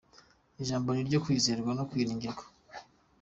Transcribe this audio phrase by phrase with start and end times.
[0.61, 2.43] Ijambo ni iryo kwizerwa no kwiringirwa.